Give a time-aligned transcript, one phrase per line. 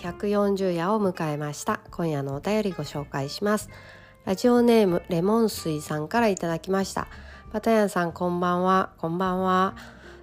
[0.00, 1.80] 140夜を迎えました。
[1.90, 3.68] 今夜のお便りご紹介します。
[4.24, 7.06] ラジオネームレモン水さんからいただきました。
[7.52, 8.90] パタヤンさんこんばんは。
[8.96, 9.74] こんばんは。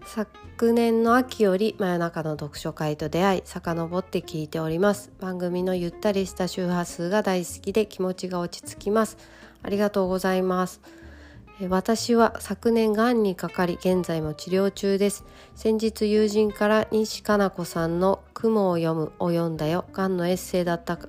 [0.04, 5.12] 昨年の秋より真夜中の読書会と出会い遡って聞いております。
[5.20, 9.18] 番組のゆったりした周波数が大好きで気持ちが落ち着きます。
[9.62, 10.82] ありがとうございます。
[11.66, 15.26] 私は昨年がんにかかり現在も治療中です。
[15.56, 19.86] 先日友人から西加奈子さんの「雲を読む」を読んだよ。
[19.92, 21.00] がんのエッセイだった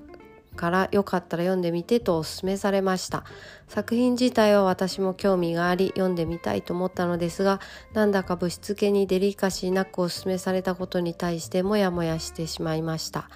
[0.55, 3.25] からよかったら読んでみてとお勧めされました。
[3.67, 7.61] 作品自体は私も興味があり読んでみたいと思ったのですが
[7.93, 13.29] なんだかぶしつけにデリカシーなくお勧めされたことに対してモヤモヤしてしまいました。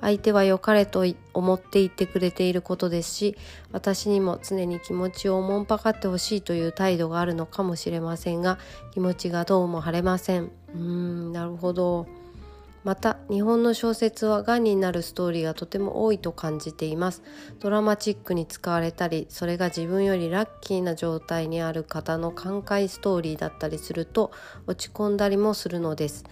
[0.00, 3.36] 相手は良かれと思って言ってくれていることですし
[3.72, 8.58] 私にも常に気持ちをおもんぱかってほしいという態度があるのかもしれませんが
[8.92, 10.44] 気持ちがどうも晴れません。
[10.44, 12.06] うーんなるほど。
[12.84, 17.22] また日本の小説はがんになるストーリーがとても多いと感じています。
[17.58, 24.32] ドラマチックに使われたりそれが自分よりラッキーな状態にある方の寛解ストーリーだったりすると
[24.66, 26.24] 落ち込んだりもするのです。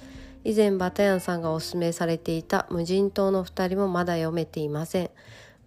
[0.45, 5.11] 以前バタヤンさんがおすすめされていた無人島の2人もまだ読めていません。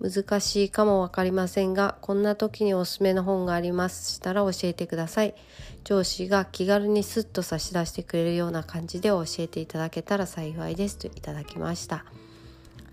[0.02, 5.36] 難しいかも分かりませんがこんな時におすすめの本がありますしたら教えてください。
[5.86, 11.98] 上司が気軽にスッと差し出してくれるような感じで教えていただけたら幸いですといただきました。
[11.98, 12.04] あ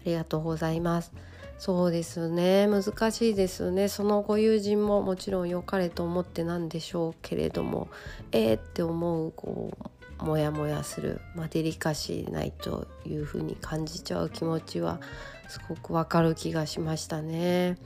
[0.04, 1.12] りがとうございます。
[1.58, 2.66] そうですね。
[2.66, 3.88] 難しいですね。
[3.88, 7.88] そのご友人ももちろん良かれと思ってなんでしょうけれども。
[8.30, 15.00] えー、って思うこうモヤモヤする、まあ、デリカシーないというふうに感じちゃう気持ちは
[15.48, 17.76] すごくわかる気がしましたね。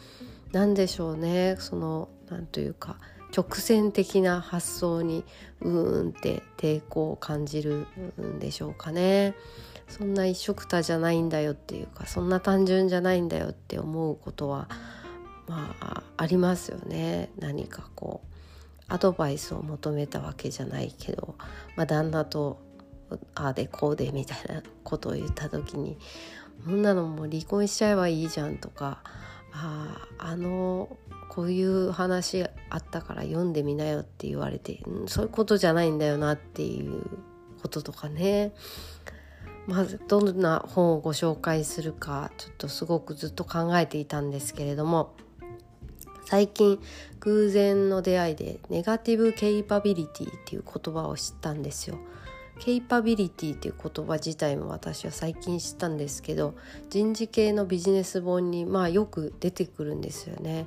[0.53, 2.97] 何でしょうねその何というか
[3.37, 5.25] 直線的な発想に
[5.61, 7.87] うーんって抵抗を感じる
[8.21, 9.35] んでしょうかね。
[9.89, 14.69] そんな一緒くたじゃないんだよっていうかそんな単純じゃないんだよって思うことは
[15.47, 18.36] まあありますよね何かこう
[18.89, 21.37] アドバイスを求めたわけじゃないけど、
[21.77, 22.61] まあ、旦那と
[23.35, 25.99] ああでこうでみたいなことを言った時に
[26.65, 29.03] そんなのもう離婚しちゃえばいいじゃんとか
[29.53, 30.97] ああの
[31.29, 37.03] こういう話あったから読んでみなよって言われて、うん、そういうことじゃないんだよなっていう
[37.63, 38.53] こととかね。
[39.67, 45.17] まずどんな本をご紹介するかちょっとすごくずっと考えていたんですけれども
[46.27, 46.81] 最近
[47.21, 51.99] 偶然の出会いでネガティブケイパビリティっていう言葉を知ったんですよ。
[52.59, 56.55] ケイパビリティっていう言葉自体も私は最近知ったんですけど
[56.91, 60.67] 人事系のビジネス本にまあよく出てくるんですよね。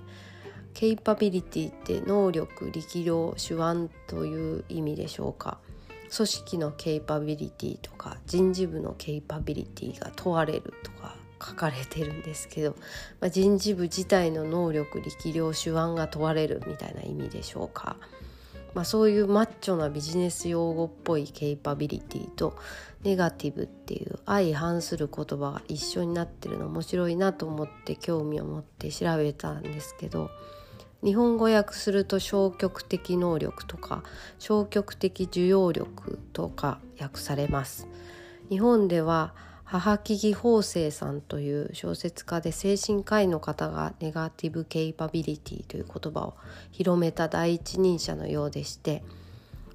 [0.74, 5.58] ケイパビリティって能力力量手腕という意味でしょうか。
[6.16, 12.76] 組織のケイパビリティとか人事部のケイパビリティが問われるとか書かれてるんですけど、
[13.20, 17.96] まあ、人事部自体の能力力量手腕が問われるみたいな意味でしょうか、
[18.74, 22.58] まあ、そういうマッチョなビジネス用語っぽいケイパビリティと
[23.04, 30.30] ネガティブっていう相反する言葉が一緒になってるの面白いなと思って興味を持って調べたんですけど
[31.02, 34.04] 日本語訳すると消極的能力とか
[34.38, 37.88] 消極的受容力とか訳されます。
[38.50, 39.34] 日本では
[39.72, 46.34] 母木義法生さんという小説家で精神科医の方がネガティブ・ケイパビリティという言葉を
[46.72, 49.04] 広めた第一人者のようでして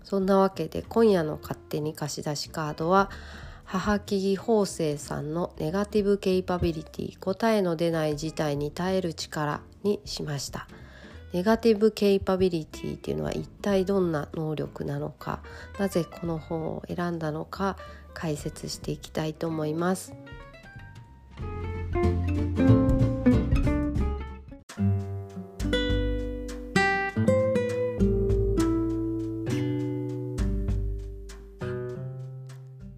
[0.02, 3.08] そんなわけで今夜の勝手に貸し出しカードは
[3.62, 10.66] 母木義法生さんのネガティブ・ケイパビリティ答えの出ない事態に耐える力にしました。
[11.34, 15.40] ネガティブ・ケイパビリティっていうのは一体どんな能力なのか
[15.80, 17.76] なぜこの本を選んだのか
[18.14, 20.14] 解説していきたいと思います。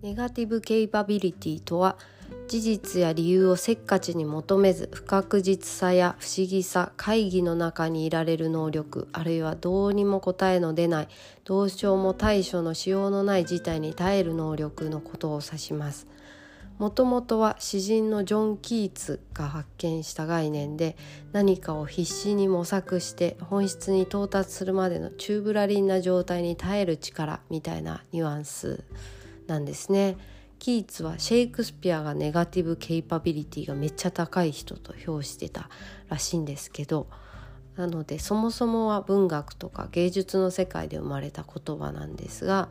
[0.03, 1.99] ネガティブ・ケイパビリティとは
[2.49, 11.09] 事実や理由をせっかちに求めず不確実さや不思議さ会議の中にいられる能力あるいはどうにも答えの出ない
[11.45, 16.07] どうしようも対処のしようのない事態に耐える能力のことを指します
[16.79, 20.97] もともとは詩人のジョン・キーツが発見した概念で
[21.33, 28.85] 何かを必死に模索して本質に到達するまでのチューブラリンな状態に耐える力みたいなニュアンス
[29.47, 30.17] なんですね。
[30.67, 35.71] キーツはシェイクスピアがネガティブ・ケイパビリティがめっちゃ高い人と評してた
[36.09, 37.07] らしいんですけど
[37.77, 42.69] なのでそもそもは文学とか芸術の世界で生まれた言葉なんですが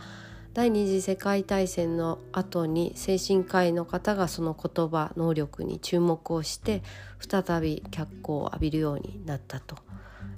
[0.53, 6.83] 第二次世界大戦の後に精神科医の方がその言葉能力に注目をして
[7.19, 9.77] 再び脚光を浴びるようになったと。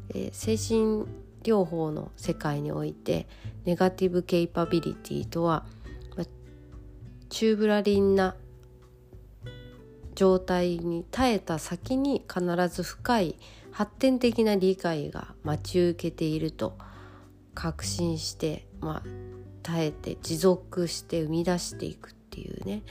[0.10, 1.08] えー、精神
[1.44, 3.28] 療法の世界において
[3.66, 5.66] ネガティブ・ケイパビリティとは、
[7.30, 8.36] チューブラリンな
[10.16, 13.36] 状態に耐えた先に必ず深い
[13.72, 16.78] 発展的な理解が待ち受けていると
[17.54, 19.10] 確信して、まあ、
[19.62, 22.84] 耐えて持続して生み出していくっていうね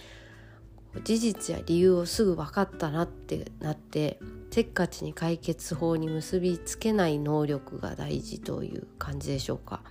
[1.05, 4.19] 事実や理由をすぐ分かったなってなって
[4.51, 9.83] せっかちに解決法に結びつけない能力が大事という感じでしょうか。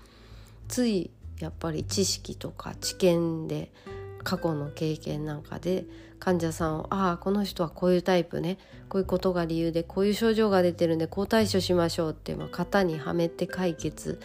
[0.67, 3.71] ついやっぱり知識とか知見で
[4.25, 5.85] 過去の経験なんかで
[6.19, 8.57] 患者さんを「ああこの人はこういうタイプね
[8.89, 14.19] こういうことが理由でこういう症状が出てるんでこう対処しましょう」って、まあ、型にはめて解決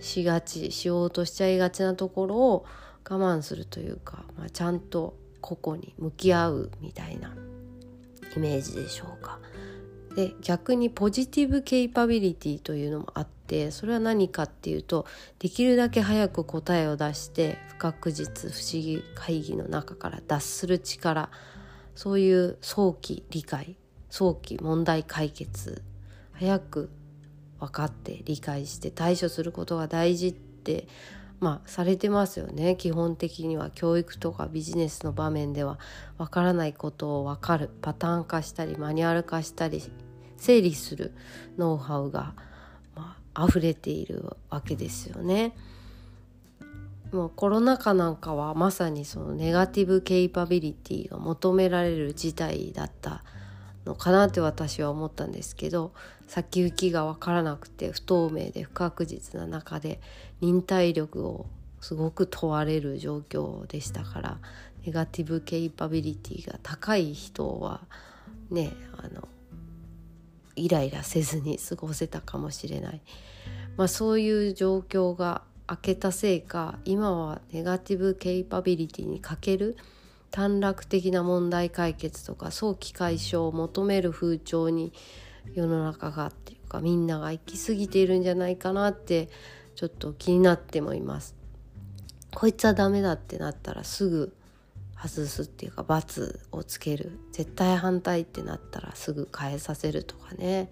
[0.00, 2.66] しがちしようとしちゃいがちなところを
[3.08, 7.34] 我慢するというか、まあ、ちゃんと個々に向き合うみたいな
[8.36, 9.40] イメージでしょうか。
[10.14, 15.06] で逆にポジティブケイパビリティというのもあってそれは何かっていうと
[15.38, 21.30] できるだけ早く答えを出して不確実不思議会議の中から脱する力
[21.94, 23.76] そういう早期理解
[24.10, 25.82] 早期問題解決
[26.32, 26.90] 早く
[27.58, 30.86] 分かって理解して対処することが大事って
[31.40, 32.76] まあされてますよね。
[32.76, 35.78] 基本的には教育とかビジネスの場面では
[36.16, 37.70] 分からないことを分かる。
[37.80, 39.82] パターン化したりマニュアル化したり
[40.36, 41.14] 整理する
[41.56, 42.34] ノウハウが、
[43.46, 45.52] 溢れているわけですよね。
[47.12, 53.24] もうコロナ禍なんかはまさにそのネガティブケイパビリティが求められる事態だった
[53.86, 55.92] のかなって私は思ったんですけど
[56.26, 60.00] 先行きが分からなくて不透明で不確実な中で
[60.42, 61.46] 忍耐力を
[61.80, 64.38] すごく問われる状況でしたから
[64.84, 67.80] ネガティブケイパビリティが高い人は
[68.50, 69.26] ねあの
[70.58, 73.00] イライラせずに過ごせたかもしれない、
[73.76, 79.76] まあ、そういう状況が明けたせいか今はネガティブケイパビリティに欠ける
[80.30, 84.92] 短絡的な問題解決とか早期解消を求める風潮に
[85.54, 89.28] 世の中がっていうかみんなが行き過ぎているんじゃないかなって
[89.74, 91.34] ちょっと気になってもいます。
[92.34, 94.34] こいつはダメだってなったらすぐ
[95.00, 97.18] 外すっていうか罰をつける。
[97.32, 100.70] 絶対反対ってなったらすぐ変えさせるとかね。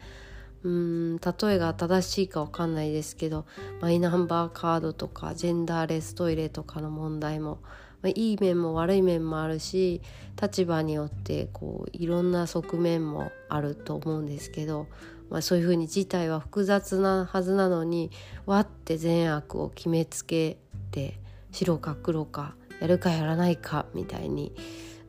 [0.62, 3.46] うーん例えが正しいか分かんないですけど
[3.80, 7.58] マイナンバーカードとかジェンダーレストイレとかの問題も
[8.02, 10.00] まあ、いい面も悪い面もあるし
[10.40, 14.86] 立場によってこういろんな側面もあると思うんですけど、
[15.30, 18.10] まあ、そういうふうに事態は複雑なはずなのに
[18.44, 20.58] わって善悪を決めつけ
[20.90, 21.18] て
[21.50, 24.54] 白か黒かやるかやらないかみたいに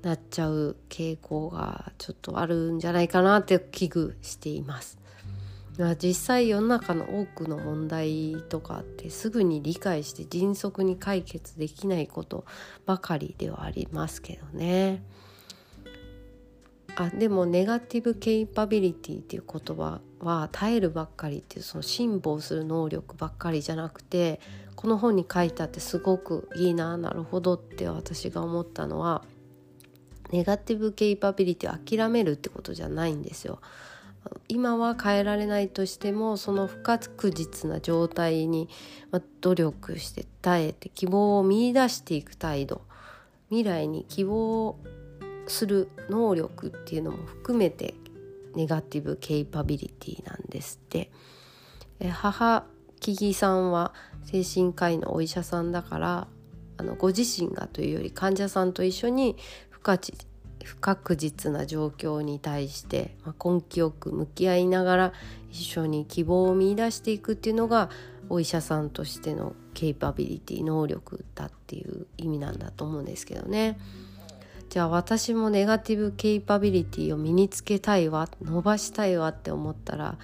[0.01, 4.97] なっちゃう傾向がちょっとあるんじゃないかなって危惧しています。
[6.01, 12.45] 実際世の中の多くの問題とかってすぐに理解して迅速に解決できないこと
[12.87, 15.03] ばかりではありますけどね。
[16.95, 24.39] あでもネガティブケイパビリティっていう言葉は耐えるばっかりっていうその辛抱する能力ばっかりじゃなくて
[24.77, 29.23] この本に書いてあってすごくいいななるほどって私が思ったのは
[30.31, 33.59] ネガティブケイパビリティを諦めるってことじゃないんですよ。
[34.49, 38.67] 今は変えられないとしてもその不確実な状態に
[39.39, 42.81] 努力して耐えて希望を見いだしていく態度
[43.49, 44.77] 未来に希望
[45.47, 47.93] する能力っていうのも含めて
[48.53, 51.09] ネガティブケイパビリティなんですって
[52.11, 52.65] 母
[52.99, 53.93] 木々さんは
[54.29, 56.27] 精神科医のお医者さんだから
[56.77, 59.35] あのご自身がというより患者さんと一緒に
[59.69, 59.79] 不
[60.63, 65.13] 不確実な状況に対して、まあ、根気よく向き合いながら
[65.49, 67.89] 一緒に希望を見いだしていくっていうのが
[68.29, 73.79] お医者さんとしてのケイパビリティ能力だっていう意味なんだと思うんですけどね。
[74.69, 80.17] じゃあ私もネガティブケイパビリティを身につけたいわ伸ばしたいわって思ったら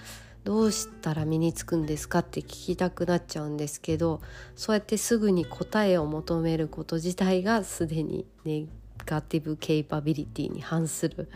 [0.44, 4.20] どうしたら身につくんですかって聞きたくなっちゃうんですけど
[4.54, 8.66] そうやってすぐに答えを求めること自体がすでにネ
[9.06, 11.28] ガティブ・ケイパビリティに反する。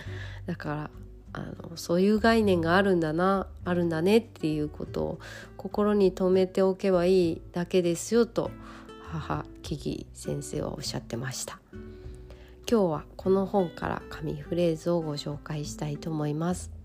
[0.47, 0.91] だから
[1.35, 5.19] あのそういう概念があるんだなあるんだねっていうことを
[5.57, 8.51] 心に留めておけばいいだけですよと
[9.11, 11.61] 母木々先生はおっしゃってました。
[12.71, 16.78] 今日はこの本から紙フレーズをご紹介したいと思います。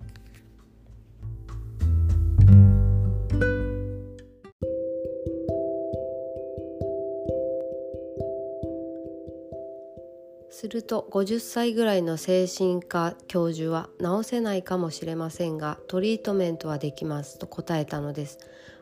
[10.64, 18.38] すると50歳ぐらいの精神科教授は治せないかもしれませんがトリートメントはできますと答えたのです。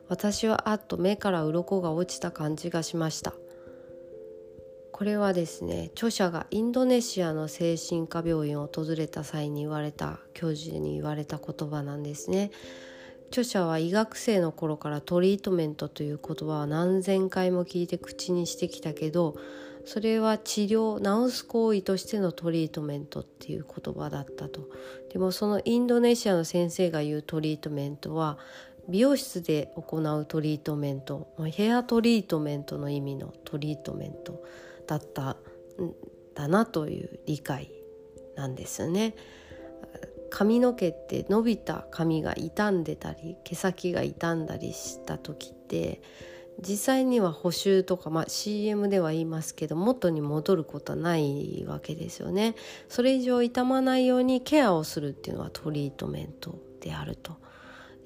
[0.08, 3.34] 私はあっと目から鱗が落ちた感じがしました。
[4.92, 12.52] これはですね著者がインドネシアの精神科病院を訪れた際に言われた教授に言われた言葉なんですね。
[13.32, 19.36] 著者は医学生の頃からトリートメントという言葉は何千回も聞いて口にしてきたけど
[19.86, 24.70] それは治療治す行為としてのトリートメントっていう言葉だったと
[25.12, 28.38] でもそのインドネシアの先生が言うトリートメントは
[28.90, 34.44] 美容室で行うトリートメントヘアトリートメントの意味のトリートメント
[34.88, 35.38] だったん
[36.34, 37.72] だなという理解
[38.36, 39.16] なんですよね。
[40.30, 46.02] 髪の毛って伸びた髪が傷んでたり毛先が傷んだりした時って
[46.60, 52.56] 実際には補修とか、まあ、CM では言いますけど元に戻ることはないわけですよね。
[52.88, 57.38] それ以上傷まないようにケアをするっていうのはトリートメントであると。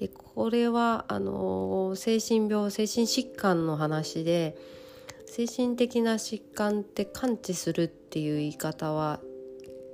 [0.00, 4.56] でこれはあの精神病精神疾患の話で
[5.26, 9.20] 精神的な疾患って感知するっていう言い方は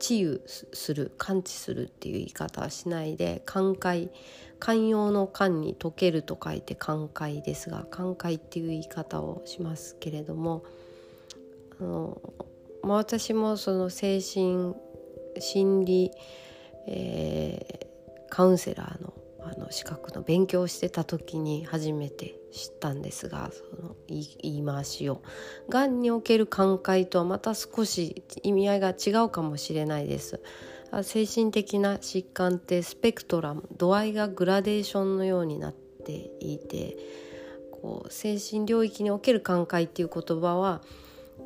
[0.03, 0.41] 治癒
[0.73, 4.11] する感知するっていう言い方はしないで寛解
[4.59, 10.65] 寛容の寛に溶けると書いて寛解ですが寛解っていう言い方をしますけれども
[11.81, 12.21] あの、
[12.83, 14.75] まあ、私もその精神
[15.39, 16.11] 心理、
[16.89, 25.23] えー、カウンセラーのあの資格の勉強してた時に初めて知ったんですがその言い回しを
[25.69, 30.41] がんにおける寛解とはまた少し意味合いが違うかもしれないです。
[31.05, 36.99] 精神的な疾患ってスペクトラム度合いがグラデーションのようになっていて
[37.71, 40.83] こう精神領域における寛解っていう言葉は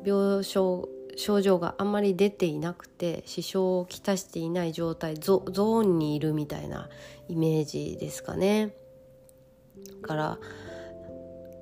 [0.03, 6.89] 病床症状があんまり出ていなくて支障をきたしていない状態ゾーンにいるみたいな
[7.27, 8.73] イメージですかね。
[10.01, 10.39] だから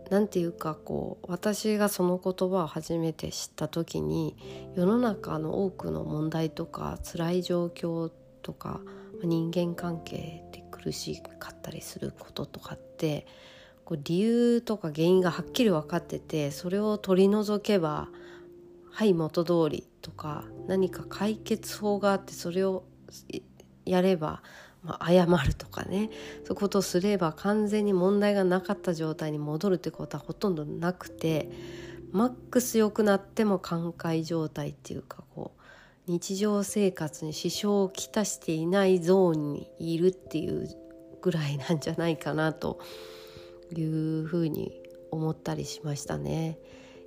[0.10, 4.36] 何て言うかこう私がその言葉を初めて知った時に
[4.76, 8.82] 世の中の多くの問題とか辛い状況とか
[9.24, 13.26] 人間関係で苦しかったりすることとかって
[13.86, 18.10] こう理由とか原因がはっきり分かっててそれを取り除けば
[18.96, 22.86] はい元通りとか何か解決法があってそれを
[23.86, 24.42] やれば、
[24.84, 26.10] まあ、謝るとかね
[26.46, 31.50] そういうことをすれば完全に問題がなかった状態に戻るってことはほとんどなくて
[32.14, 35.62] マックス良くなっても寛解状態っていうかこう
[36.08, 40.70] 日常生活に支障をきたしていないゾーンにいるっていう
[41.22, 42.80] ぐらいなんじゃないかなと
[43.76, 44.72] いうふうに
[45.12, 46.60] 思ったりしましたね。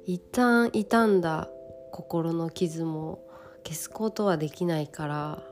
[0.04, 1.48] 一旦傷んだ
[1.90, 3.24] 心の傷も
[3.64, 5.42] 消すことはできないから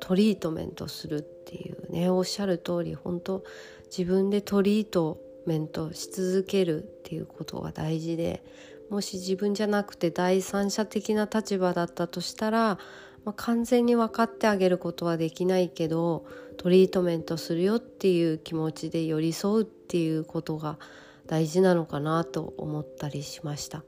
[0.00, 3.44] トリートメントするっていうねおっしゃる通り本当
[3.86, 8.42] 自分でトリートメントし続けるっていうことが大事で
[8.90, 12.78] もし自分じゃなくて第三者的な立場だったとしたら、
[13.24, 16.26] まあ、完全に分かってあげることはできないけど
[16.58, 20.78] トリートメントするよっていう気持ちで寄り添うっていうことが
[21.26, 23.82] 大事なのかなと思ったりしました。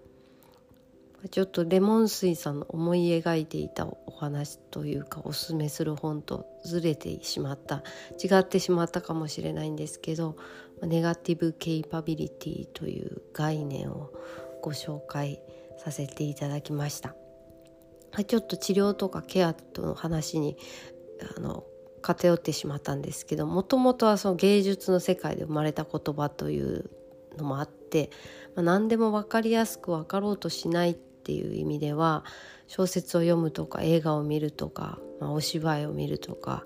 [1.31, 7.83] ちょっとレモン水さんの思い描いていたお話というかおすすめする本とずれてしまった
[8.23, 10.37] 違ってしまったかもしれないんですけど
[10.83, 14.13] ネガティブ・ケイパビリティという概念を
[14.63, 15.41] ご紹介
[15.79, 17.15] させていただきました。
[18.27, 20.57] ちょっと治療とかケアとの話に
[21.37, 21.65] あの
[22.01, 26.91] 偏ってしまったんですけどもともとはその芸術の世界で生まれた言葉という
[27.37, 28.11] のもあって、
[28.55, 32.23] 何でも分かりやすく分かろうとしないっっていう意味では
[32.67, 36.65] 小説を読むとか映画を見るとか、まあ、お芝居を見るとか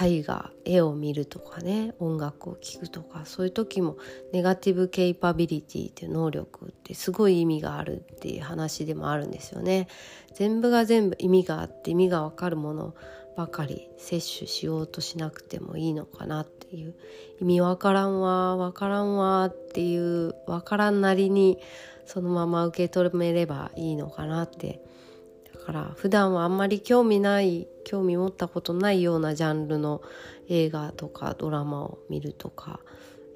[0.00, 3.98] 絵画絵を見るとかね音楽を聴くとかそういう時も
[4.32, 9.86] ネガティブケイパビリティっていう能力ってすごい意味があるっていう話でもあるんですよね。
[10.34, 12.94] 全部が全部意味があって意味がわかるもの
[13.36, 16.94] ばかり摂取しようとしなくてもいいのかなっていう
[17.40, 21.58] 意味わからんわわからんわっていうわからんなりに
[22.12, 24.82] そのまま受け止めればいいのかなって。
[25.54, 30.02] だから普段はあんまり興味ない興味持ったことないようなジャンルの
[30.48, 32.80] 映画とかドラマを見るとか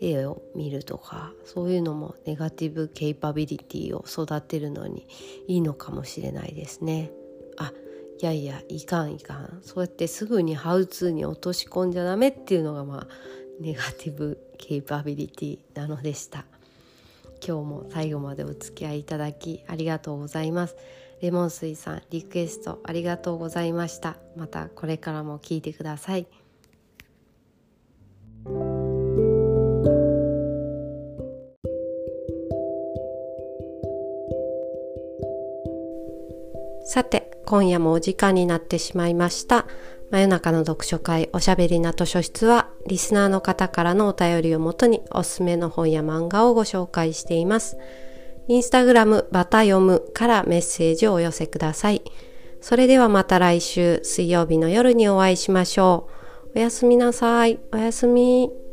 [0.00, 5.06] 絵を見るとかそういうのもネガティブケイパビリティを育てるのに
[5.46, 7.12] いいのかもしれないですね。
[7.56, 7.72] あ
[8.20, 9.60] いやいやいかんいかん。
[9.62, 13.08] そうやってすぐにハウツーに落とし込んじゃダメっていうのがまあ
[13.60, 16.44] ネガティブケイパビリティなのでした。
[17.46, 20.74] 今日も最後までお付き合いいただきありがとうございます。
[21.20, 24.16] レモン水さんリクエストありがとうございました。
[24.34, 26.26] またこれからも聞いてください。
[36.84, 39.66] さて今夜もお時間になってしまいました。
[40.10, 47.76] 真夜中の読書会おしゃべりな図書室はリスナーの方からのお便りをもとにおすすめの本や漫画をご紹介しています。
[48.48, 52.02] インスタグラムバタ読むからメッセージをお寄せください。
[52.60, 56.08] それではまた来週水曜日の夜にお会いしましょ
[56.54, 56.58] う。
[56.58, 57.58] おやすみなさい。
[57.72, 58.65] おやすみ。